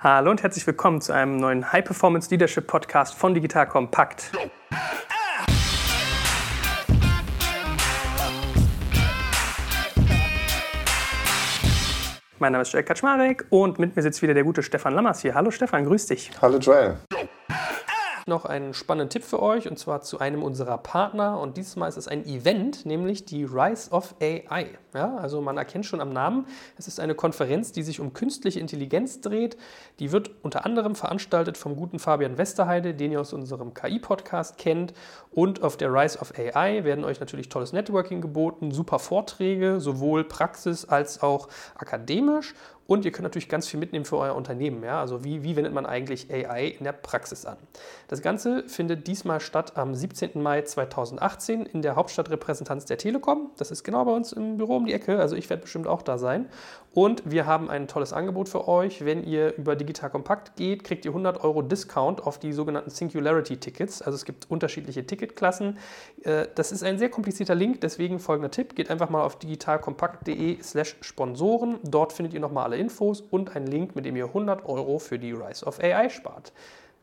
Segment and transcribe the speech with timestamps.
[0.00, 4.30] Hallo und herzlich willkommen zu einem neuen High Performance Leadership Podcast von Digital Kompakt.
[12.38, 15.34] Mein Name ist Joel Kaczmarek und mit mir sitzt wieder der gute Stefan Lammers hier.
[15.34, 16.30] Hallo Stefan, grüß dich.
[16.40, 16.98] Hallo Joel
[18.28, 21.40] noch einen spannenden Tipp für euch und zwar zu einem unserer Partner.
[21.40, 24.66] Und dieses Mal ist es ein Event, nämlich die Rise of AI.
[24.94, 26.46] Ja, also man erkennt schon am Namen,
[26.78, 29.56] es ist eine Konferenz, die sich um künstliche Intelligenz dreht.
[29.98, 34.94] Die wird unter anderem veranstaltet vom guten Fabian Westerheide, den ihr aus unserem KI-Podcast kennt.
[35.30, 40.24] Und auf der Rise of AI werden euch natürlich tolles Networking geboten, super Vorträge, sowohl
[40.24, 42.54] Praxis als auch akademisch.
[42.88, 44.82] Und ihr könnt natürlich ganz viel mitnehmen für euer Unternehmen.
[44.82, 44.98] Ja?
[44.98, 47.58] Also wie, wie wendet man eigentlich AI in der Praxis an?
[48.08, 50.42] Das Ganze findet diesmal statt am 17.
[50.42, 53.50] Mai 2018 in der Hauptstadtrepräsentanz der Telekom.
[53.56, 55.18] Das ist genau bei uns im Büro um die Ecke.
[55.18, 56.48] Also ich werde bestimmt auch da sein.
[56.94, 59.04] Und wir haben ein tolles Angebot für euch.
[59.04, 64.02] Wenn ihr über Digital Kompakt geht, kriegt ihr 100 Euro Discount auf die sogenannten Singularity-Tickets.
[64.02, 65.78] Also es gibt unterschiedliche Ticketklassen.
[66.24, 68.74] Äh, das ist ein sehr komplizierter Link, deswegen folgender Tipp.
[68.74, 71.78] Geht einfach mal auf digitalkompakt.de slash Sponsoren.
[71.84, 75.18] Dort findet ihr nochmal alle Infos und einen Link, mit dem ihr 100 Euro für
[75.18, 76.52] die Rise of AI spart.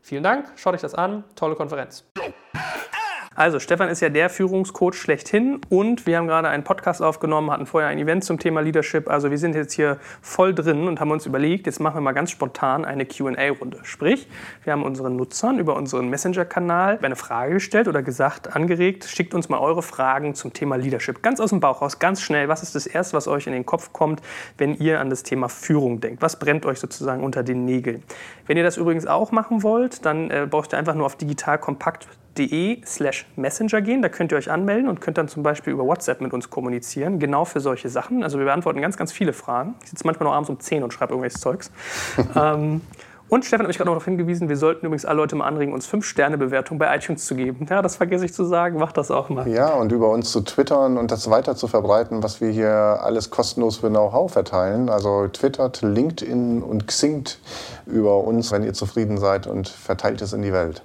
[0.06, 1.24] Vielen Dank, schaut euch das an.
[1.34, 2.04] Tolle Konferenz.
[3.36, 7.66] Also, Stefan ist ja der Führungscoach schlechthin und wir haben gerade einen Podcast aufgenommen, hatten
[7.66, 9.10] vorher ein Event zum Thema Leadership.
[9.10, 12.12] Also, wir sind jetzt hier voll drin und haben uns überlegt, jetzt machen wir mal
[12.12, 13.80] ganz spontan eine QA-Runde.
[13.82, 14.26] Sprich,
[14.64, 19.50] wir haben unseren Nutzern über unseren Messenger-Kanal eine Frage gestellt oder gesagt, angeregt, schickt uns
[19.50, 21.22] mal eure Fragen zum Thema Leadership.
[21.22, 22.48] Ganz aus dem Bauch raus, ganz schnell.
[22.48, 24.22] Was ist das Erste, was euch in den Kopf kommt,
[24.56, 26.22] wenn ihr an das Thema Führung denkt?
[26.22, 28.02] Was brennt euch sozusagen unter den Nägeln?
[28.46, 31.58] Wenn ihr das übrigens auch machen wollt, dann äh, braucht ihr einfach nur auf digital
[31.58, 32.08] kompakt
[32.84, 34.02] slash messenger gehen.
[34.02, 37.18] Da könnt ihr euch anmelden und könnt dann zum Beispiel über WhatsApp mit uns kommunizieren,
[37.18, 38.22] genau für solche Sachen.
[38.22, 39.74] Also wir beantworten ganz, ganz viele Fragen.
[39.82, 41.70] Ich sitze manchmal noch abends um 10 und schreibe irgendwelches Zeugs.
[42.36, 42.80] ähm,
[43.28, 45.72] und Stefan hat mich gerade noch darauf hingewiesen, wir sollten übrigens alle Leute mal anregen,
[45.72, 47.66] uns 5-Sterne-Bewertung bei iTunes zu geben.
[47.68, 49.48] Ja, das vergesse ich zu sagen, macht das auch mal.
[49.48, 53.30] Ja, und über uns zu twittern und das weiter zu verbreiten, was wir hier alles
[53.30, 54.88] kostenlos für Know-how verteilen.
[54.88, 57.40] Also twittert, LinkedIn und xingt
[57.86, 60.82] über uns, wenn ihr zufrieden seid und verteilt es in die Welt.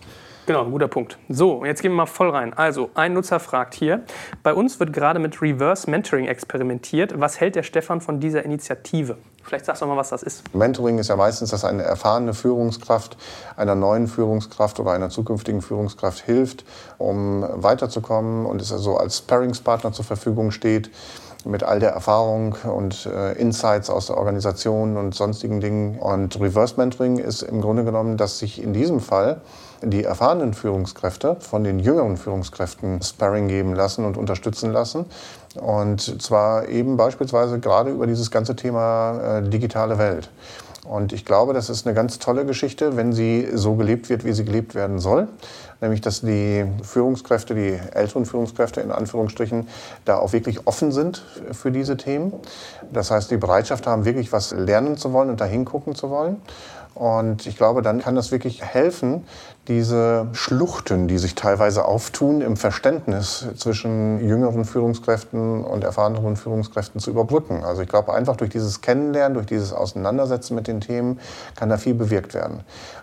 [0.48, 1.20] Genau, guter Punkt.
[1.30, 2.54] So, jetzt gehen wir mal voll rein.
[2.54, 4.04] Also, ein Nutzer fragt hier,
[4.42, 7.20] bei uns wird gerade mit Reverse Mentoring experimentiert.
[7.20, 9.18] Was hält der Stefan von dieser Initiative?
[9.44, 10.54] Vielleicht sagst du mal, was das ist.
[10.56, 13.18] Mentoring ist ja meistens, dass eine erfahrene Führungskraft
[13.56, 16.66] einer neuen Führungskraft oder einer zukünftigen Führungskraft hilft,
[16.98, 20.90] um weiterzukommen und es also als Sparringspartner zur Verfügung steht
[21.46, 26.00] mit all der Erfahrung und äh, Insights aus der Organisation und sonstigen Dingen.
[26.00, 29.42] Und Reverse Mentoring ist im Grunde genommen, dass sich in diesem Fall
[29.84, 35.06] die erfahrenen Führungskräfte von den jüngeren Führungskräften Sparring geben lassen und unterstützen lassen.
[35.60, 40.30] Und zwar eben beispielsweise gerade über dieses ganze Thema äh, digitale Welt.
[40.86, 44.34] Und ich glaube, das ist eine ganz tolle Geschichte, wenn sie so gelebt wird, wie
[44.34, 45.28] sie gelebt werden soll.
[45.80, 49.68] Nämlich, dass die Führungskräfte, die älteren Führungskräfte in Anführungsstrichen,
[50.06, 52.34] da auch wirklich offen sind für diese Themen.
[52.92, 56.42] Das heißt, die Bereitschaft haben, wirklich was lernen zu wollen und da hingucken zu wollen.
[56.96, 59.26] Und ich glaube, dann kann das wirklich helfen,
[59.68, 67.12] diese Schluchten, die sich teilweise auftun, im Verständnis zwischen jüngeren Führungskräften und erfahreneren Führungskräften zu
[67.12, 67.64] überbrücken.
[67.64, 71.20] Also ich glaube, einfach durch dieses Kennenlernen, durch dieses Auseinandersetzen mit den Themen
[71.56, 72.62] kann da viel bewirkt werden.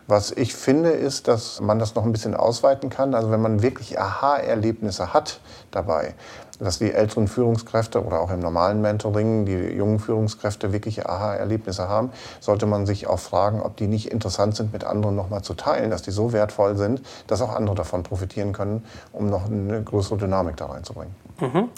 [0.09, 3.15] Was ich finde, ist, dass man das noch ein bisschen ausweiten kann.
[3.15, 5.41] Also wenn man wirklich Aha-Erlebnisse hat
[5.71, 6.15] dabei,
[6.59, 12.11] dass die älteren Führungskräfte oder auch im normalen Mentoring die jungen Führungskräfte wirklich Aha-Erlebnisse haben,
[12.41, 15.91] sollte man sich auch fragen, ob die nicht interessant sind, mit anderen nochmal zu teilen,
[15.91, 20.17] dass die so wertvoll sind, dass auch andere davon profitieren können, um noch eine größere
[20.17, 21.15] Dynamik da reinzubringen.
[21.41, 21.69] Mhm.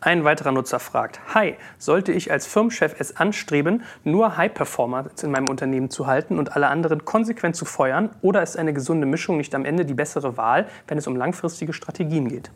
[0.00, 5.48] Ein weiterer Nutzer fragt, Hi, sollte ich als Firmenchef es anstreben, nur High-Performer in meinem
[5.48, 9.54] Unternehmen zu halten und alle anderen konsequent zu feuern, oder ist eine gesunde Mischung nicht
[9.54, 12.50] am Ende die bessere Wahl, wenn es um langfristige Strategien geht?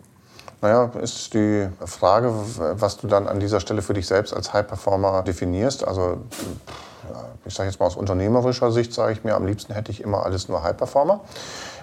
[0.60, 4.64] Naja, ist die Frage, was du dann an dieser Stelle für dich selbst als High
[4.64, 5.86] Performer definierst.
[5.86, 6.18] Also
[7.44, 10.24] ich sage jetzt mal aus unternehmerischer Sicht, sage ich mir, am liebsten hätte ich immer
[10.24, 11.20] alles nur High Performer.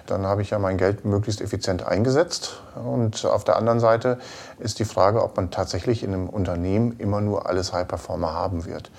[0.06, 2.60] Dann habe ich ja mein Geld möglichst effizient eingesetzt.
[2.84, 4.18] Und auf der anderen Seite
[4.58, 8.64] ist die Frage, ob man tatsächlich in einem Unternehmen immer nur alles High Performer haben
[8.64, 8.90] wird.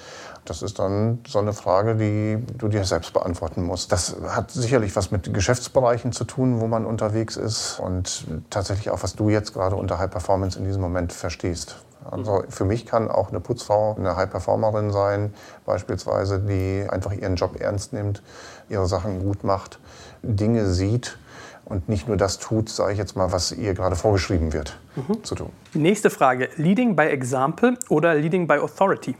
[0.46, 3.92] Das ist dann so eine Frage, die du dir selbst beantworten musst.
[3.92, 9.04] Das hat sicherlich was mit Geschäftsbereichen zu tun, wo man unterwegs ist und tatsächlich auch,
[9.04, 11.76] was du jetzt gerade unter High Performance in diesem Moment verstehst.
[12.10, 15.34] Also für mich kann auch eine Putzfrau eine High-Performerin sein,
[15.66, 18.24] beispielsweise, die einfach ihren Job ernst nimmt,
[18.70, 19.80] ihre Sachen gut macht,
[20.24, 21.18] Dinge sieht
[21.66, 25.24] und nicht nur das tut, sage ich jetzt mal, was ihr gerade vorgeschrieben wird mhm.
[25.24, 25.50] zu tun.
[25.74, 29.16] Nächste Frage: Leading by Example oder Leading by Authority?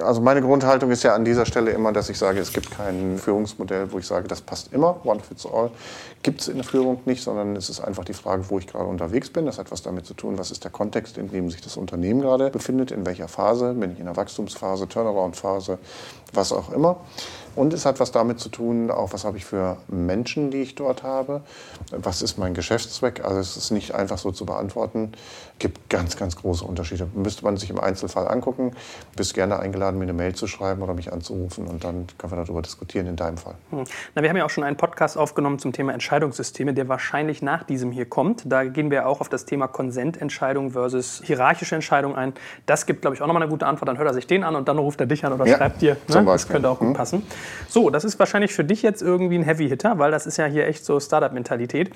[0.00, 3.18] Also meine Grundhaltung ist ja an dieser Stelle immer, dass ich sage, es gibt kein
[3.18, 5.70] Führungsmodell, wo ich sage, das passt immer, one fits all.
[6.22, 8.86] Gibt es in der Führung nicht, sondern es ist einfach die Frage, wo ich gerade
[8.86, 9.44] unterwegs bin.
[9.44, 12.22] Das hat was damit zu tun, was ist der Kontext, in dem sich das Unternehmen
[12.22, 15.78] gerade befindet, in welcher Phase, bin ich in der Wachstumsphase, Turnaround-Phase,
[16.32, 16.96] was auch immer.
[17.54, 20.74] Und es hat was damit zu tun, auch was habe ich für Menschen, die ich
[20.74, 21.42] dort habe.
[21.90, 23.24] Was ist mein Geschäftszweck?
[23.24, 25.12] Also es ist nicht einfach so zu beantworten.
[25.52, 27.08] Es gibt ganz, ganz große Unterschiede.
[27.14, 28.72] Müsste man sich im Einzelfall angucken.
[29.16, 32.44] Bist gerne eingeladen, mir eine Mail zu schreiben oder mich anzurufen und dann können wir
[32.44, 33.54] darüber diskutieren in deinem Fall.
[33.70, 33.84] Hm.
[34.14, 37.64] Na, wir haben ja auch schon einen Podcast aufgenommen zum Thema Entscheidungssysteme, der wahrscheinlich nach
[37.64, 38.42] diesem hier kommt.
[38.46, 42.32] Da gehen wir auch auf das Thema Konsententscheidung versus hierarchische Entscheidung ein.
[42.66, 43.88] Das gibt, glaube ich, auch nochmal eine gute Antwort.
[43.88, 45.82] Dann hört er sich den an und dann ruft er dich an oder ja, schreibt
[45.82, 45.96] dir.
[46.08, 46.24] Ne?
[46.24, 46.94] Das könnte auch gut hm.
[46.94, 47.22] passen.
[47.68, 50.66] So, das ist wahrscheinlich für dich jetzt irgendwie ein Heavy-Hitter, weil das ist ja hier
[50.66, 51.90] echt so Startup-Mentalität.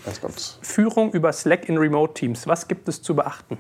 [0.62, 2.46] Führung über Slack in Remote-Teams.
[2.46, 3.58] Was gibt es zu beachten?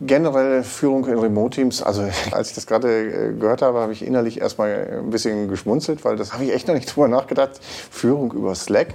[0.00, 4.40] Generelle Führung in Remote-Teams, also als ich das gerade äh, gehört habe, habe ich innerlich
[4.40, 7.60] erstmal ein bisschen geschmunzelt, weil das habe ich echt noch nicht drüber nachgedacht.
[7.90, 8.88] Führung über Slack.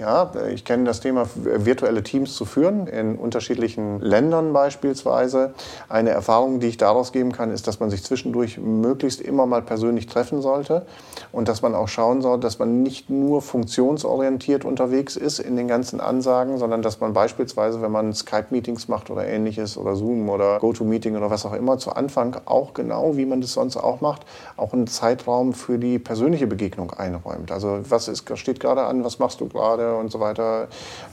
[0.00, 5.52] Ja, ich kenne das Thema virtuelle Teams zu führen in unterschiedlichen Ländern beispielsweise.
[5.88, 9.62] Eine Erfahrung, die ich daraus geben kann, ist, dass man sich zwischendurch möglichst immer mal
[9.62, 10.86] persönlich treffen sollte
[11.32, 15.68] und dass man auch schauen soll, dass man nicht nur funktionsorientiert unterwegs ist in den
[15.68, 20.45] ganzen Ansagen, sondern dass man beispielsweise, wenn man Skype-Meetings macht oder ähnliches oder Zoom oder
[20.46, 24.00] oder GoToMeeting oder was auch immer zu Anfang auch genau, wie man das sonst auch
[24.00, 24.22] macht,
[24.56, 27.50] auch einen Zeitraum für die persönliche Begegnung einräumt.
[27.52, 30.68] Also was ist, steht gerade an, was machst du gerade und so weiter.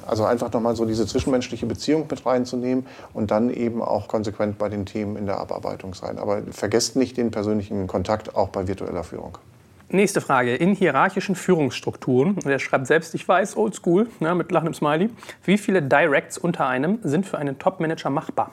[0.07, 4.69] Also einfach nochmal so diese zwischenmenschliche Beziehung mit reinzunehmen und dann eben auch konsequent bei
[4.69, 6.17] den Themen in der Abarbeitung sein.
[6.17, 9.37] Aber vergesst nicht den persönlichen Kontakt auch bei virtueller Führung.
[9.89, 10.55] Nächste Frage.
[10.55, 15.09] In hierarchischen Führungsstrukturen, der schreibt selbst, ich weiß, oldschool, ja, mit lachendem Smiley,
[15.43, 18.49] wie viele Directs unter einem sind für einen Top-Manager machbar?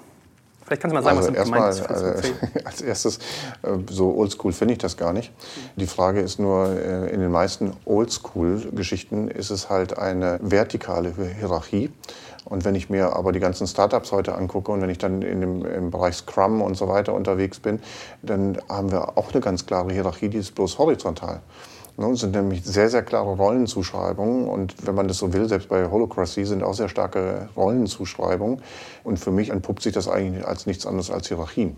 [0.70, 1.90] Vielleicht kannst du mal sagen, also was du gemeint hast.
[1.90, 2.32] Also,
[2.64, 3.18] als erstes,
[3.62, 5.32] äh, so oldschool finde ich das gar nicht.
[5.74, 11.90] Die Frage ist nur, äh, in den meisten Oldschool-Geschichten ist es halt eine vertikale Hierarchie.
[12.44, 15.40] Und wenn ich mir aber die ganzen Startups heute angucke und wenn ich dann in
[15.40, 17.80] dem, im Bereich Scrum und so weiter unterwegs bin,
[18.22, 21.40] dann haben wir auch eine ganz klare Hierarchie, die ist bloß horizontal.
[21.96, 24.48] Das ne, sind nämlich sehr, sehr klare Rollenzuschreibungen.
[24.48, 28.62] Und wenn man das so will, selbst bei Holocracy sind auch sehr starke Rollenzuschreibungen.
[29.04, 31.76] Und für mich entpuppt sich das eigentlich als nichts anderes als Hierarchien.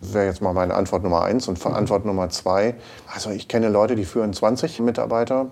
[0.00, 1.48] Das wäre jetzt mal meine Antwort Nummer eins.
[1.48, 2.74] Und Antwort Nummer zwei,
[3.12, 5.50] also ich kenne Leute, die führen 20 Mitarbeiter.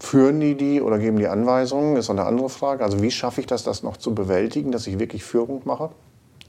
[0.00, 2.82] Führen die die oder geben die Anweisungen, ist eine andere Frage.
[2.82, 5.90] Also wie schaffe ich das, das noch zu bewältigen, dass ich wirklich Führung mache?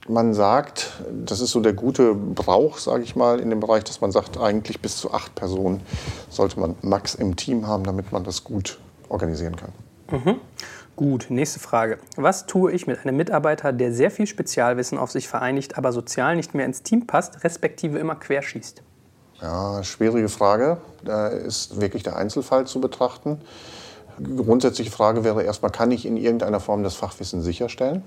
[0.08, 0.92] Man sagt,
[1.26, 4.38] das ist so der gute Brauch, sage ich mal, in dem Bereich, dass man sagt,
[4.38, 5.82] eigentlich bis zu acht Personen
[6.30, 9.72] sollte man max im Team haben, damit man das gut organisieren kann.
[10.12, 10.42] Mhm.
[10.96, 11.98] Gut, nächste Frage.
[12.18, 16.36] Was tue ich mit einem Mitarbeiter, der sehr viel Spezialwissen auf sich vereinigt, aber sozial
[16.36, 18.84] nicht mehr ins Team passt, respektive immer querschießt?
[19.42, 20.78] Ja, schwierige Frage.
[21.04, 23.42] Da ist wirklich der Einzelfall zu betrachten.
[24.38, 28.04] Grundsätzliche Frage wäre erstmal, kann ich in irgendeiner Form das Fachwissen sicherstellen?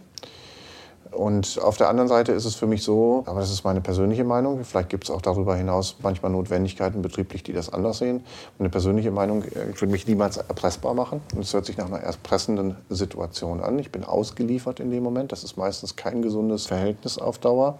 [1.17, 4.23] Und auf der anderen Seite ist es für mich so, aber das ist meine persönliche
[4.23, 8.23] Meinung, vielleicht gibt es auch darüber hinaus manchmal Notwendigkeiten betrieblich, die das anders sehen.
[8.59, 11.23] Meine persönliche Meinung, äh, ich würde mich niemals erpressbar machen.
[11.35, 13.79] Und es hört sich nach einer erpressenden Situation an.
[13.79, 15.33] Ich bin ausgeliefert in dem Moment.
[15.33, 17.79] Das ist meistens kein gesundes Verhältnis auf Dauer.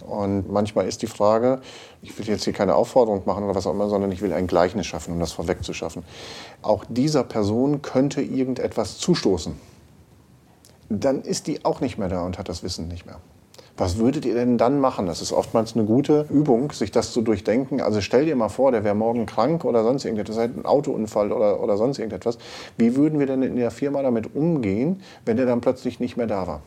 [0.00, 1.60] Und manchmal ist die Frage,
[2.00, 4.46] ich will jetzt hier keine Aufforderung machen oder was auch immer, sondern ich will ein
[4.46, 6.04] Gleichnis schaffen, um das vorwegzuschaffen.
[6.62, 9.71] Auch dieser Person könnte irgendetwas zustoßen
[11.00, 13.18] dann ist die auch nicht mehr da und hat das Wissen nicht mehr.
[13.76, 15.06] Was würdet ihr denn dann machen?
[15.06, 17.80] Das ist oftmals eine gute Übung, sich das zu durchdenken.
[17.80, 21.32] Also stell dir mal vor, der wäre morgen krank oder sonst irgendetwas, halt ein Autounfall
[21.32, 22.36] oder, oder sonst irgendetwas.
[22.76, 26.26] Wie würden wir denn in der Firma damit umgehen, wenn der dann plötzlich nicht mehr
[26.26, 26.60] da war?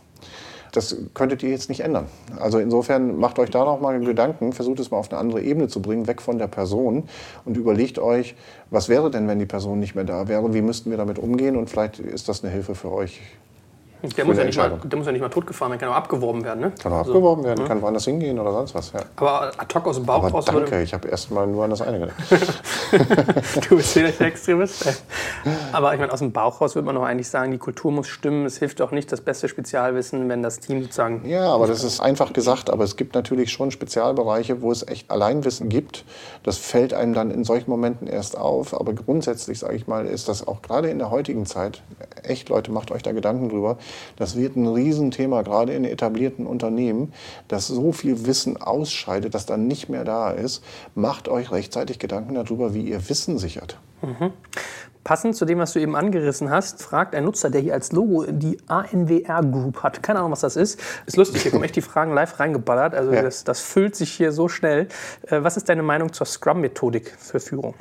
[0.72, 2.08] Das könntet ihr jetzt nicht ändern.
[2.38, 5.70] Also insofern macht euch da noch mal Gedanken, versucht es mal auf eine andere Ebene
[5.70, 7.04] zu bringen, weg von der Person
[7.46, 8.36] und überlegt euch,
[8.72, 11.56] was wäre denn, wenn die Person nicht mehr da wäre, wie müssten wir damit umgehen
[11.56, 13.22] und vielleicht ist das eine Hilfe für euch
[14.10, 16.44] der muss, ja nicht mal, der muss ja nicht mal totgefahren werden, kann auch abgeworben
[16.44, 16.60] werden.
[16.62, 16.72] Ne?
[16.82, 17.68] Kann auch also, abgeworben werden, ja.
[17.68, 18.92] kann woanders hingehen oder sonst was.
[18.94, 19.02] Ja.
[19.16, 20.46] Aber ad hoc aus dem Bauch Aber raus.
[20.46, 20.84] Danke, würde...
[20.84, 22.18] ich habe erst mal nur an das eine gedacht.
[23.70, 25.04] du bist wieder der Extremist.
[25.72, 28.08] Aber ich meine, aus dem Bauch raus würde man doch eigentlich sagen, die Kultur muss
[28.08, 28.46] stimmen.
[28.46, 31.28] Es hilft auch nicht das beste Spezialwissen, wenn das Team sozusagen.
[31.28, 32.70] Ja, aber das ist einfach gesagt.
[32.70, 36.06] Aber es gibt natürlich schon Spezialbereiche, wo es echt Alleinwissen gibt.
[36.44, 38.80] Das fällt einem dann in solchen Momenten erst auf.
[38.80, 41.82] Aber grundsätzlich, sage ich mal, ist das auch gerade in der heutigen Zeit,
[42.24, 43.78] echt Leute, macht euch da Gedanken drüber
[44.16, 47.14] das wird ein Riesenthema, gerade in etablierten Unternehmen,
[47.48, 50.64] dass so viel Wissen ausscheidet, dass dann nicht mehr da ist.
[50.96, 53.80] Macht euch rechtzeitig Gedanken darüber, wie ihr Wissen sichert.
[54.02, 54.32] Mhm.
[55.06, 58.26] Passend zu dem, was du eben angerissen hast, fragt ein Nutzer, der hier als Logo
[58.28, 60.02] die ANWR Group hat.
[60.02, 60.82] Keine Ahnung, was das ist.
[61.06, 62.96] Ist lustig, hier kommen echt die Fragen live reingeballert.
[62.96, 63.22] Also ja.
[63.22, 64.88] das, das, füllt sich hier so schnell.
[65.28, 67.76] Äh, was ist deine Meinung zur Scrum-Methodik für Führung?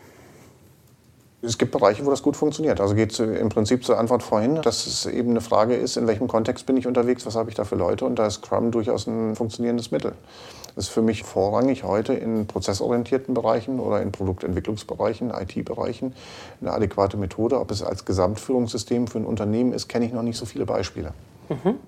[1.46, 2.80] Es gibt Bereiche, wo das gut funktioniert.
[2.80, 6.26] Also geht im Prinzip zur Antwort vorhin, dass es eben eine Frage ist, in welchem
[6.26, 9.06] Kontext bin ich unterwegs, was habe ich da für Leute und da ist Scrum durchaus
[9.06, 10.12] ein funktionierendes Mittel.
[10.74, 16.14] Das ist für mich vorrangig heute in prozessorientierten Bereichen oder in Produktentwicklungsbereichen, IT-Bereichen
[16.60, 17.60] eine adäquate Methode.
[17.60, 21.12] Ob es als Gesamtführungssystem für ein Unternehmen ist, kenne ich noch nicht so viele Beispiele.
[21.48, 21.78] Mhm.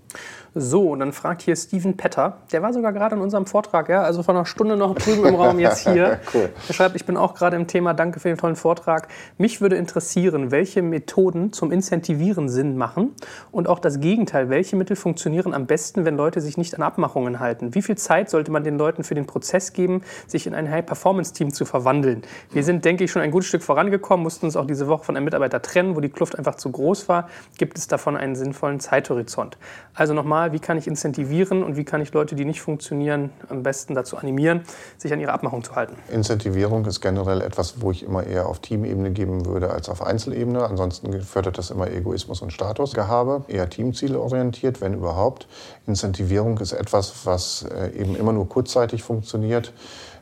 [0.59, 4.01] So, und dann fragt hier Steven Petter, der war sogar gerade in unserem Vortrag, ja,
[4.01, 6.19] also vor einer Stunde noch drüben im Raum, jetzt hier.
[6.35, 6.49] cool.
[6.67, 9.09] Er schreibt, ich bin auch gerade im Thema, danke für den tollen Vortrag.
[9.37, 13.13] Mich würde interessieren, welche Methoden zum Incentivieren Sinn machen
[13.53, 17.39] und auch das Gegenteil, welche Mittel funktionieren am besten, wenn Leute sich nicht an Abmachungen
[17.39, 17.75] halten.
[17.75, 21.53] Wie viel Zeit sollte man den Leuten für den Prozess geben, sich in ein High-Performance-Team
[21.53, 22.23] zu verwandeln?
[22.51, 25.19] Wir sind, denke ich, schon ein gutes Stück vorangekommen, mussten uns auch diese Woche von
[25.19, 27.29] einem Mitarbeiter trennen, wo die Kluft einfach zu groß war.
[27.59, 29.46] Gibt es davon einen sinnvollen Zeithorizont?
[29.95, 33.63] Also nochmal, wie kann ich incentivieren und wie kann ich Leute, die nicht funktionieren, am
[33.63, 34.63] besten dazu animieren,
[34.99, 35.97] sich an ihre Abmachung zu halten?
[36.11, 40.65] Incentivierung ist generell etwas, wo ich immer eher auf Teamebene geben würde als auf Einzelebene.
[40.65, 43.45] Ansonsten fördert das immer Egoismus und Statusgehabe.
[43.49, 45.47] Eher Teamziele orientiert, wenn überhaupt.
[45.87, 49.73] Incentivierung ist etwas, was äh, eben immer nur kurzzeitig funktioniert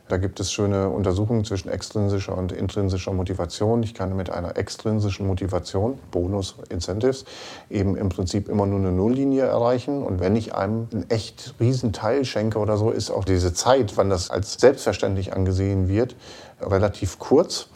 [0.07, 3.81] da gibt es schöne Untersuchungen zwischen extrinsischer und intrinsischer Motivation.
[3.81, 7.25] Ich kann mit einer extrinsischen Motivation, Bonus, Incentives,
[7.71, 10.03] eben im Prinzip immer nur eine Nulllinie erreichen.
[10.03, 13.97] Und wenn ich einem einen echt riesen Teil schenke oder so, ist auch diese Zeit,
[13.97, 16.15] wann das als selbstverständlich angesehen wird,
[16.61, 17.67] relativ kurz.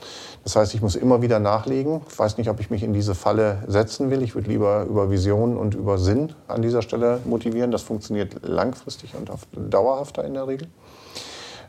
[0.43, 2.01] Das heißt, ich muss immer wieder nachlegen.
[2.09, 4.21] Ich weiß nicht, ob ich mich in diese Falle setzen will.
[4.21, 7.71] Ich würde lieber über Vision und über Sinn an dieser Stelle motivieren.
[7.71, 10.67] Das funktioniert langfristig und dauerhafter in der Regel.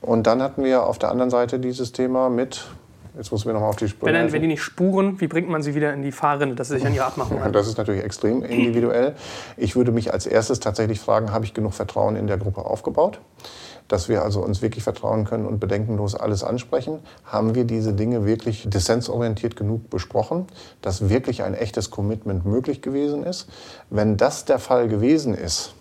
[0.00, 2.66] Und dann hatten wir auf der anderen Seite dieses Thema mit
[3.16, 4.14] Jetzt muss wir nochmal auf die Spuren.
[4.14, 6.76] Wenn, wenn die nicht spuren, wie bringt man sie wieder in die Fahrrinne, dass sie
[6.76, 7.52] sich an ihre Abmachung halten?
[7.52, 9.14] Das ist natürlich extrem individuell.
[9.56, 13.20] Ich würde mich als erstes tatsächlich fragen, habe ich genug Vertrauen in der Gruppe aufgebaut?
[13.88, 17.00] Dass wir also uns wirklich vertrauen können und bedenkenlos alles ansprechen.
[17.24, 20.46] Haben wir diese Dinge wirklich dissensorientiert genug besprochen,
[20.80, 23.48] dass wirklich ein echtes Commitment möglich gewesen ist?
[23.90, 25.74] Wenn das der Fall gewesen ist,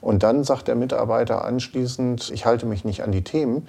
[0.00, 3.68] und dann sagt der Mitarbeiter anschließend, ich halte mich nicht an die Themen,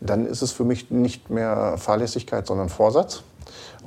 [0.00, 3.22] dann ist es für mich nicht mehr Fahrlässigkeit, sondern Vorsatz.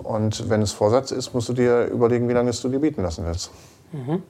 [0.02, 3.04] Und wenn es Vorsatz ist, musst du dir überlegen, wie lange es du dir bieten
[3.04, 3.52] lassen willst.
[3.92, 4.24] Mhm.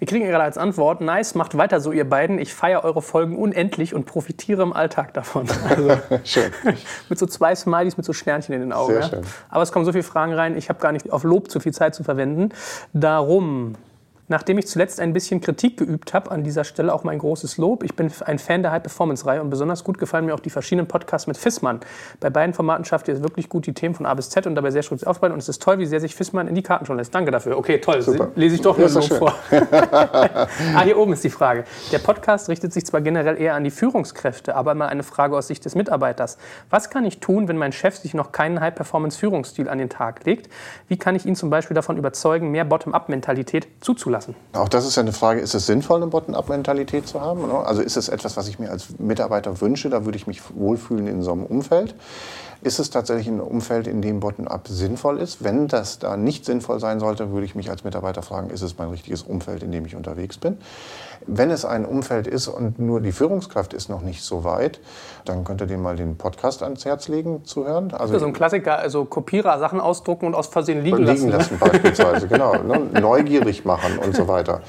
[0.00, 2.38] Wir kriegen gerade als Antwort, nice, macht weiter so, ihr beiden.
[2.38, 5.46] Ich feiere eure Folgen unendlich und profitiere im Alltag davon.
[5.68, 5.90] Also,
[6.24, 6.50] schön.
[7.10, 8.94] mit so zwei Smileys mit so Sternchen in den Augen.
[8.94, 9.08] Sehr ja.
[9.08, 9.20] schön.
[9.50, 11.74] Aber es kommen so viele Fragen rein, ich habe gar nicht auf Lob zu viel
[11.74, 12.48] Zeit zu verwenden.
[12.94, 13.74] Darum
[14.30, 17.82] Nachdem ich zuletzt ein bisschen Kritik geübt habe, an dieser Stelle auch mein großes Lob.
[17.82, 21.26] Ich bin ein Fan der High-Performance-Reihe und besonders gut gefallen mir auch die verschiedenen Podcasts
[21.26, 21.80] mit Fissmann.
[22.20, 24.54] Bei beiden Formaten schafft ihr es wirklich gut, die Themen von A bis Z und
[24.54, 25.32] dabei sehr schön aufzubauen.
[25.32, 27.12] Und es ist toll, wie sehr sich Fissmann in die Karten schon lässt.
[27.12, 27.58] Danke dafür.
[27.58, 28.02] Okay, toll.
[28.02, 28.28] Super.
[28.36, 29.34] Lese ich doch nur so vor.
[29.50, 31.64] ah, hier oben ist die Frage.
[31.90, 35.48] Der Podcast richtet sich zwar generell eher an die Führungskräfte, aber mal eine Frage aus
[35.48, 36.38] Sicht des Mitarbeiters.
[36.70, 40.48] Was kann ich tun, wenn mein Chef sich noch keinen High-Performance-Führungsstil an den Tag legt?
[40.86, 44.19] Wie kann ich ihn zum Beispiel davon überzeugen, mehr Bottom-up-Mentalität zuzulassen?
[44.20, 44.34] Lassen.
[44.52, 47.50] Auch das ist ja eine Frage, ist es sinnvoll, eine Bottom-up-Mentalität zu haben?
[47.50, 51.06] Also ist es etwas, was ich mir als Mitarbeiter wünsche, da würde ich mich wohlfühlen
[51.06, 51.94] in so einem Umfeld.
[52.62, 55.42] Ist es tatsächlich ein Umfeld, in dem Bottom-up sinnvoll ist?
[55.42, 58.76] Wenn das da nicht sinnvoll sein sollte, würde ich mich als Mitarbeiter fragen, ist es
[58.76, 60.58] mein richtiges Umfeld, in dem ich unterwegs bin?
[61.32, 64.80] Wenn es ein Umfeld ist und nur die Führungskraft ist noch nicht so weit,
[65.24, 67.92] dann könnt ihr dem mal den Podcast ans Herz legen zu hören.
[67.92, 71.26] Also so ein Klassiker, also Kopierer Sachen ausdrucken und aus Versehen liegen, liegen lassen.
[71.26, 72.54] Liegen lassen beispielsweise, genau.
[72.54, 73.00] Ne?
[73.00, 74.60] Neugierig machen und so weiter.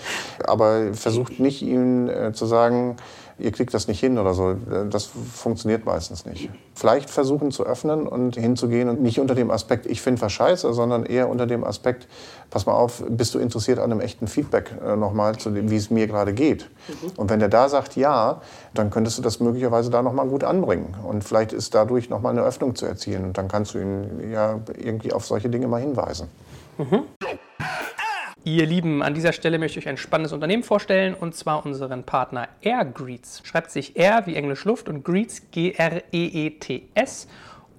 [0.46, 2.98] Aber versucht nicht ihm äh, zu sagen,
[3.42, 4.56] ihr kriegt das nicht hin oder so.
[4.90, 6.50] Das funktioniert meistens nicht.
[6.76, 10.74] Vielleicht versuchen zu öffnen und hinzugehen und nicht unter dem Aspekt, ich finde was scheiße,
[10.74, 12.08] sondern eher unter dem Aspekt,
[12.50, 15.76] pass mal auf, bist du interessiert an einem echten Feedback äh, nochmal, zu dem, wie
[15.76, 16.70] es mir gerade geht.
[16.88, 17.12] Mhm.
[17.18, 18.42] Und wenn der da sagt ja,
[18.74, 20.96] dann könntest du das möglicherweise da nochmal gut anbringen.
[21.04, 23.26] Und vielleicht ist dadurch nochmal eine Öffnung zu erzielen.
[23.26, 26.28] Und dann kannst du ihn ja irgendwie auf solche Dinge mal hinweisen.
[26.78, 27.04] Mhm.
[28.44, 32.04] Ihr Lieben, an dieser Stelle möchte ich euch ein spannendes Unternehmen vorstellen und zwar unseren
[32.04, 33.44] Partner AirGreets.
[33.46, 37.28] Schreibt sich Air wie Englisch Luft und Greets G-R-E-E-T-S.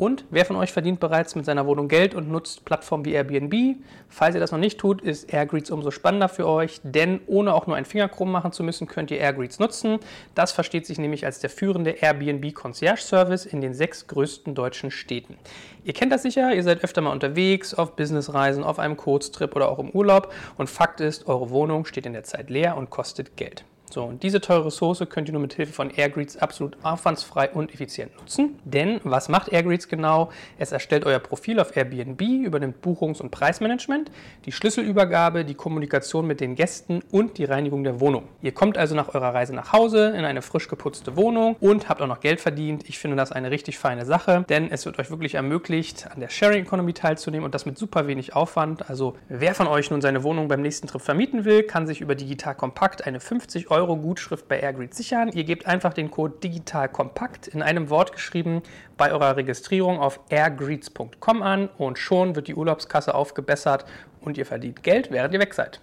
[0.02, 3.76] Und wer von euch verdient bereits mit seiner Wohnung Geld und nutzt Plattformen wie Airbnb?
[4.08, 7.68] Falls ihr das noch nicht tut, ist AirGreets umso spannender für euch, denn ohne auch
[7.68, 10.00] nur einen Finger krumm machen zu müssen, könnt ihr AirGreets nutzen.
[10.34, 14.90] Das versteht sich nämlich als der führende Airbnb Concierge Service in den sechs größten deutschen
[14.90, 15.36] Städten.
[15.84, 19.68] Ihr kennt das sicher, ihr seid öfter mal unterwegs, auf Businessreisen, auf einem Kurztrip oder
[19.68, 23.36] auch im Urlaub und Fakt ist, eure Wohnung steht in der Zeit leer und kostet
[23.36, 23.64] Geld.
[23.92, 27.74] So, und diese teure Ressource könnt ihr nur mit Hilfe von Airgreets absolut aufwandsfrei und
[27.74, 28.58] effizient nutzen.
[28.64, 30.30] Denn was macht Airgreets genau?
[30.58, 34.10] Es erstellt euer Profil auf Airbnb, übernimmt Buchungs- und Preismanagement,
[34.46, 38.28] die Schlüsselübergabe, die Kommunikation mit den Gästen und die Reinigung der Wohnung.
[38.40, 42.00] Ihr kommt also nach eurer Reise nach Hause in eine frisch geputzte Wohnung und habt
[42.00, 42.88] auch noch Geld verdient.
[42.88, 46.30] Ich finde das eine richtig feine Sache, denn es wird euch wirklich ermöglicht, an der
[46.30, 48.88] Sharing Economy teilzunehmen und das mit super wenig Aufwand.
[48.88, 52.14] Also wer von euch nun seine Wohnung beim nächsten Trip vermieten will, kann sich über
[52.14, 55.28] Digital Kompakt eine 50 Euro Euro Gutschrift bei Airgrid sichern.
[55.32, 58.62] Ihr gebt einfach den Code digital kompakt in einem Wort geschrieben
[58.96, 63.84] bei eurer Registrierung auf airgreets.com an und schon wird die Urlaubskasse aufgebessert
[64.20, 65.80] und ihr verdient Geld, während ihr weg seid.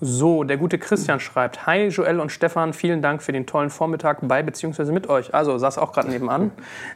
[0.00, 4.18] So, der gute Christian schreibt: Hi Joel und Stefan, vielen Dank für den tollen Vormittag
[4.22, 4.92] bei bzw.
[4.92, 5.32] mit euch.
[5.32, 6.52] Also, saß auch gerade nebenan.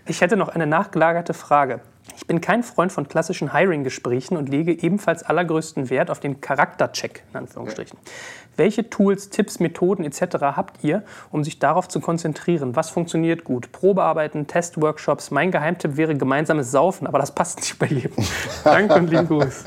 [0.06, 1.80] Ich hätte noch eine nachgelagerte Frage.
[2.16, 7.24] Ich bin kein Freund von klassischen Hiring-Gesprächen und lege ebenfalls allergrößten Wert auf den Charaktercheck,
[7.32, 7.98] in Anführungsstrichen.
[8.02, 8.10] Ja.
[8.56, 10.36] Welche Tools, Tipps, Methoden etc.
[10.40, 11.02] habt ihr,
[11.32, 12.76] um sich darauf zu konzentrieren?
[12.76, 13.72] Was funktioniert gut?
[13.72, 15.32] Probearbeiten, Testworkshops.
[15.32, 18.24] Mein Geheimtipp wäre gemeinsames Saufen, aber das passt nicht bei jedem.
[18.64, 19.64] Danke und lieben Gruß.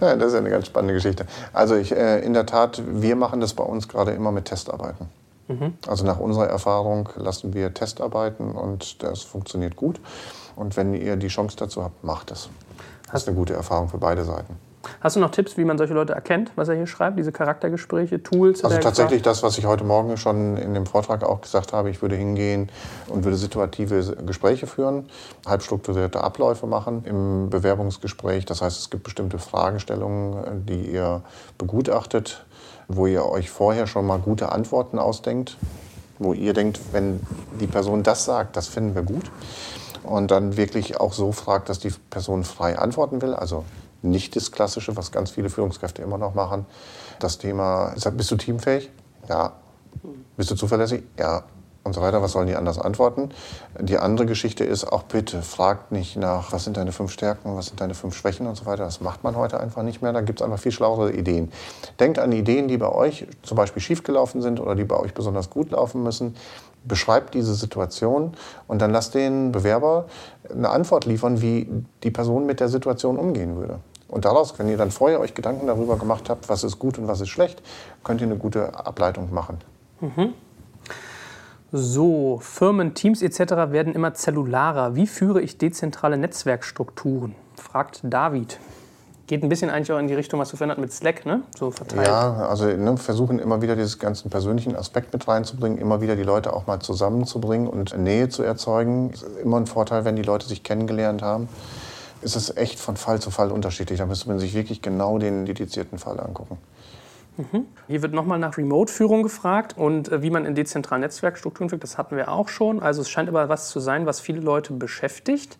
[0.00, 1.26] Ja, das ist eine ganz spannende Geschichte.
[1.52, 5.08] Also ich, äh, in der Tat, wir machen das bei uns gerade immer mit Testarbeiten.
[5.48, 5.74] Mhm.
[5.86, 10.00] Also nach unserer Erfahrung lassen wir Testarbeiten und das funktioniert gut.
[10.56, 12.48] Und wenn ihr die Chance dazu habt, macht es.
[13.12, 14.56] Das ist eine gute Erfahrung für beide Seiten.
[15.00, 18.22] Hast du noch Tipps, wie man solche Leute erkennt, was er hier schreibt, diese Charaktergespräche,
[18.22, 18.64] Tools?
[18.64, 21.90] Also tatsächlich das, was ich heute Morgen schon in dem Vortrag auch gesagt habe.
[21.90, 22.70] Ich würde hingehen
[23.08, 25.06] und würde situative Gespräche führen,
[25.46, 28.46] halbstrukturierte Abläufe machen im Bewerbungsgespräch.
[28.46, 31.22] Das heißt, es gibt bestimmte Fragestellungen, die ihr
[31.58, 32.44] begutachtet,
[32.88, 35.56] wo ihr euch vorher schon mal gute Antworten ausdenkt,
[36.18, 37.20] wo ihr denkt, wenn
[37.60, 39.30] die Person das sagt, das finden wir gut.
[40.06, 43.34] Und dann wirklich auch so fragt, dass die Person frei antworten will.
[43.34, 43.64] Also
[44.02, 46.66] nicht das Klassische, was ganz viele Führungskräfte immer noch machen.
[47.18, 48.90] Das Thema, bist du teamfähig?
[49.28, 49.54] Ja.
[50.36, 51.02] Bist du zuverlässig?
[51.18, 51.44] Ja.
[51.82, 52.20] Und so weiter.
[52.20, 53.30] Was sollen die anders antworten?
[53.80, 57.66] Die andere Geschichte ist auch bitte, fragt nicht nach, was sind deine fünf Stärken, was
[57.66, 58.84] sind deine fünf Schwächen und so weiter.
[58.84, 60.12] Das macht man heute einfach nicht mehr.
[60.12, 61.52] Da gibt es einfach viel schlauere Ideen.
[62.00, 65.48] Denkt an Ideen, die bei euch zum Beispiel schiefgelaufen sind oder die bei euch besonders
[65.48, 66.34] gut laufen müssen
[66.86, 68.32] beschreibt diese Situation
[68.68, 70.06] und dann lasst den Bewerber
[70.50, 71.68] eine Antwort liefern, wie
[72.02, 73.80] die Person mit der Situation umgehen würde.
[74.08, 77.08] Und daraus, wenn ihr dann vorher euch Gedanken darüber gemacht habt, was ist gut und
[77.08, 77.60] was ist schlecht,
[78.04, 79.58] könnt ihr eine gute Ableitung machen.
[80.00, 80.32] Mhm.
[81.72, 83.72] So, Firmen, Teams etc.
[83.72, 84.94] werden immer zellularer.
[84.94, 87.34] Wie führe ich dezentrale Netzwerkstrukturen?
[87.56, 88.60] Fragt David.
[89.26, 91.42] Geht ein bisschen eigentlich auch in die Richtung, was du verändert mit Slack, ne?
[91.58, 92.06] So verteilt.
[92.06, 96.22] Ja, also ne, versuchen immer wieder diesen ganzen persönlichen Aspekt mit reinzubringen, immer wieder die
[96.22, 99.10] Leute auch mal zusammenzubringen und Nähe zu erzeugen.
[99.10, 101.48] Ist immer ein Vorteil, wenn die Leute sich kennengelernt haben
[102.22, 103.98] ist es echt von Fall zu Fall unterschiedlich.
[103.98, 106.58] Da müsste man sich wirklich genau den dedizierten Fall angucken.
[107.36, 107.66] Mhm.
[107.86, 111.82] Hier wird nochmal nach Remote-Führung gefragt und äh, wie man in dezentralen Netzwerkstrukturen führt.
[111.82, 112.82] Das hatten wir auch schon.
[112.82, 115.58] Also es scheint aber was zu sein, was viele Leute beschäftigt.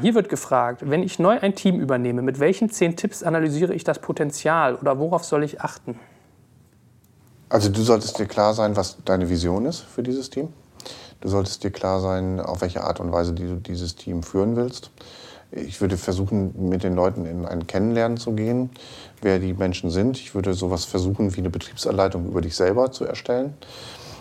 [0.00, 3.82] Hier wird gefragt, wenn ich neu ein Team übernehme, mit welchen zehn Tipps analysiere ich
[3.82, 5.98] das Potenzial oder worauf soll ich achten?
[7.48, 10.52] Also du solltest dir klar sein, was deine Vision ist für dieses Team.
[11.20, 14.90] Du solltest dir klar sein, auf welche Art und Weise du dieses Team führen willst.
[15.50, 18.70] Ich würde versuchen, mit den Leuten in ein Kennenlernen zu gehen,
[19.22, 20.18] wer die Menschen sind.
[20.18, 23.54] Ich würde sowas versuchen, wie eine Betriebsanleitung über dich selber zu erstellen.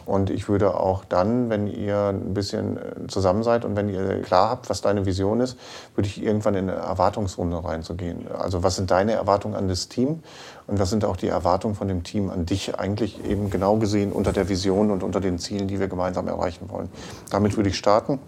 [0.08, 4.22] Und ich würde auch dann, wenn ihr ein bisschen äh, zusammen seid und wenn ihr
[4.22, 5.58] klar habt, was deine Vision ist,
[5.96, 8.26] würde ich irgendwann in eine Erwartungsrunde reinzugehen.
[8.32, 10.24] Also was sind deine Erwartungen an das Team
[10.66, 14.14] und was sind auch die Erwartungen von dem Team an dich eigentlich eben genau gesehen
[14.14, 16.88] unter der Vision und unter den Zielen, die wir gemeinsam erreichen wollen.
[17.30, 18.20] Damit würde ich starten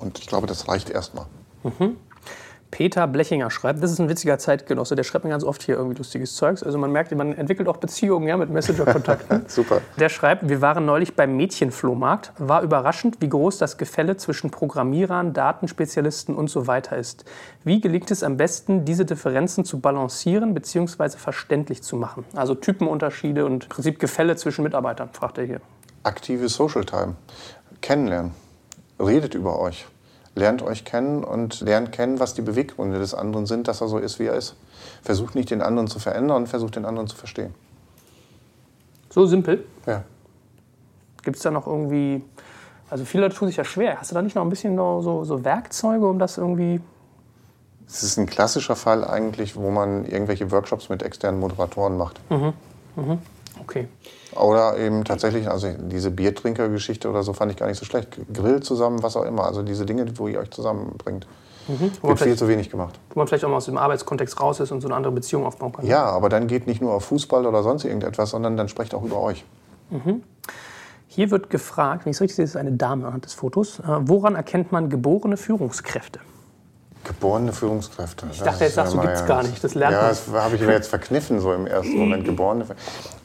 [0.00, 1.26] und ich glaube, das reicht erstmal.
[1.62, 1.96] Mhm.
[2.72, 5.98] Peter Blechinger schreibt, das ist ein witziger Zeitgenosse, der schreibt mir ganz oft hier irgendwie
[5.98, 6.62] lustiges Zeugs.
[6.62, 9.44] Also man merkt, man entwickelt auch Beziehungen ja, mit Messenger-Kontakten.
[9.46, 9.82] Super.
[9.98, 12.32] Der schreibt, wir waren neulich beim Mädchenflohmarkt.
[12.38, 17.26] War überraschend, wie groß das Gefälle zwischen Programmierern, Datenspezialisten und so weiter ist.
[17.62, 21.10] Wie gelingt es am besten, diese Differenzen zu balancieren bzw.
[21.18, 22.24] verständlich zu machen?
[22.34, 25.60] Also Typenunterschiede und im Prinzip Gefälle zwischen Mitarbeitern, fragt er hier.
[26.04, 27.16] Aktive Social Time.
[27.82, 28.32] Kennenlernen.
[28.98, 29.86] Redet über euch
[30.34, 33.98] lernt euch kennen und lernt kennen, was die Beweggründe des anderen sind, dass er so
[33.98, 34.56] ist, wie er ist.
[35.02, 37.54] Versucht nicht den anderen zu verändern, versucht den anderen zu verstehen.
[39.10, 39.64] So simpel?
[39.86, 40.04] Ja.
[41.22, 42.24] Gibt es da noch irgendwie,
[42.88, 44.00] also viele Leute tun sich ja schwer.
[44.00, 46.80] Hast du da nicht noch ein bisschen so, so Werkzeuge, um das irgendwie
[47.92, 52.18] es ist ein klassischer Fall eigentlich, wo man irgendwelche Workshops mit externen Moderatoren macht.
[52.30, 52.54] Mhm.
[52.96, 53.18] Mhm.
[53.62, 53.88] Okay.
[54.34, 58.08] Oder eben tatsächlich, also diese Biertrinker-Geschichte oder so fand ich gar nicht so schlecht.
[58.32, 59.44] Grill zusammen, was auch immer.
[59.44, 61.26] Also diese Dinge, wo ihr euch zusammenbringt.
[61.68, 61.92] Mhm.
[62.02, 62.98] Wird viel zu wenig gemacht.
[63.10, 65.46] Wo man vielleicht auch mal aus dem Arbeitskontext raus ist und so eine andere Beziehung
[65.46, 65.86] aufbauen kann.
[65.86, 69.04] Ja, aber dann geht nicht nur auf Fußball oder sonst irgendetwas, sondern dann sprecht auch
[69.04, 69.44] über euch.
[69.90, 70.22] Mhm.
[71.06, 73.78] Hier wird gefragt, wenn ich es richtig sehe, ist eine Dame anhand des Fotos.
[73.78, 76.20] Äh, woran erkennt man geborene Führungskräfte?
[77.04, 78.26] Geborene Führungskräfte.
[78.30, 79.62] Ich dachte, jetzt sagst du, gibt es gar nicht.
[79.62, 82.24] Das lernt ja, das habe ich mir jetzt verkniffen, so im ersten Moment.
[82.24, 82.64] Geborene.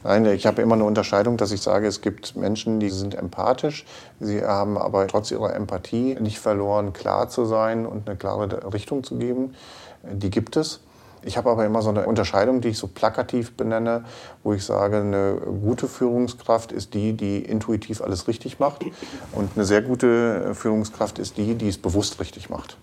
[0.02, 3.84] Nein, ich habe immer eine Unterscheidung, dass ich sage, es gibt Menschen, die sind empathisch.
[4.18, 9.04] Sie haben aber trotz ihrer Empathie nicht verloren, klar zu sein und eine klare Richtung
[9.04, 9.54] zu geben.
[10.02, 10.80] Die gibt es.
[11.22, 14.04] Ich habe aber immer so eine Unterscheidung, die ich so plakativ benenne,
[14.42, 18.84] wo ich sage, eine gute Führungskraft ist die, die intuitiv alles richtig macht.
[19.32, 22.76] Und eine sehr gute Führungskraft ist die, die es bewusst richtig macht.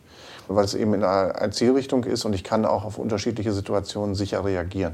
[0.47, 4.45] Weil es eben in einer Zielrichtung ist und ich kann auch auf unterschiedliche Situationen sicher
[4.45, 4.93] reagieren.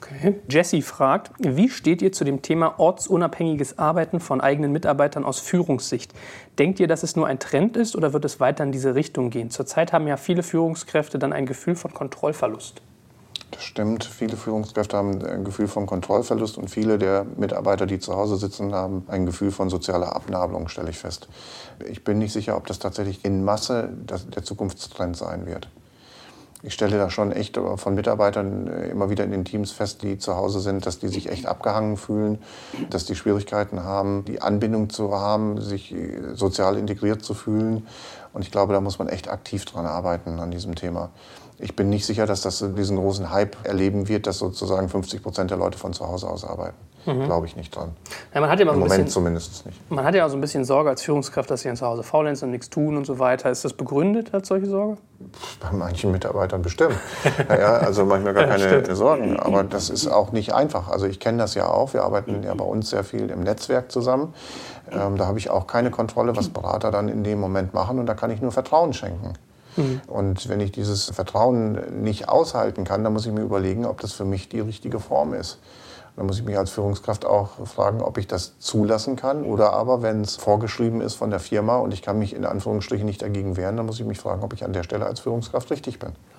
[0.00, 0.36] Okay.
[0.48, 6.12] Jesse fragt, wie steht ihr zu dem Thema ortsunabhängiges Arbeiten von eigenen Mitarbeitern aus Führungssicht?
[6.58, 9.30] Denkt ihr, dass es nur ein Trend ist oder wird es weiter in diese Richtung
[9.30, 9.50] gehen?
[9.50, 12.80] Zurzeit haben ja viele Führungskräfte dann ein Gefühl von Kontrollverlust.
[13.50, 14.04] Das stimmt.
[14.04, 18.74] Viele Führungskräfte haben ein Gefühl von Kontrollverlust und viele der Mitarbeiter, die zu Hause sitzen,
[18.74, 21.28] haben ein Gefühl von sozialer Abnabelung, stelle ich fest.
[21.88, 23.88] Ich bin nicht sicher, ob das tatsächlich in Masse
[24.34, 25.68] der Zukunftstrend sein wird
[26.62, 30.18] ich stelle da schon echt von Mitarbeitern äh, immer wieder in den Teams fest, die
[30.18, 32.38] zu Hause sind, dass die sich echt abgehangen fühlen,
[32.90, 37.86] dass die Schwierigkeiten haben, die Anbindung zu haben, sich äh, sozial integriert zu fühlen.
[38.32, 41.10] Und ich glaube, da muss man echt aktiv dran arbeiten an diesem Thema.
[41.60, 45.50] Ich bin nicht sicher, dass das diesen großen Hype erleben wird, dass sozusagen 50 Prozent
[45.50, 46.76] der Leute von zu Hause aus arbeiten.
[47.06, 47.24] Mhm.
[47.24, 47.96] Glaube ich nicht dran.
[48.34, 49.90] Ja, man hat ja Im so Moment bisschen, zumindest nicht.
[49.90, 52.46] Man hat ja auch so ein bisschen Sorge als Führungskraft, dass sie zu Hause faulenzen
[52.46, 53.50] und nichts tun und so weiter.
[53.50, 54.98] Ist das begründet als solche Sorge?
[55.60, 56.96] Bei manchen Mitarbeitern bestimmt.
[57.48, 58.96] naja, also manchmal gar keine stimmt.
[58.96, 59.36] Sorgen.
[59.38, 60.88] Aber das ist auch nicht einfach.
[60.88, 61.94] Also ich kenne das ja auch.
[61.94, 64.34] Wir arbeiten ja bei uns sehr viel im Netzwerk zusammen.
[64.90, 67.98] Ähm, da habe ich auch keine Kontrolle, was Berater dann in dem Moment machen.
[67.98, 69.34] Und da kann ich nur Vertrauen schenken.
[69.78, 70.00] Mhm.
[70.06, 74.12] Und wenn ich dieses Vertrauen nicht aushalten kann, dann muss ich mir überlegen, ob das
[74.12, 75.58] für mich die richtige Form ist.
[76.16, 79.44] Dann muss ich mich als Führungskraft auch fragen, ob ich das zulassen kann.
[79.44, 83.06] Oder aber, wenn es vorgeschrieben ist von der Firma und ich kann mich in Anführungsstrichen
[83.06, 85.70] nicht dagegen wehren, dann muss ich mich fragen, ob ich an der Stelle als Führungskraft
[85.70, 86.10] richtig bin.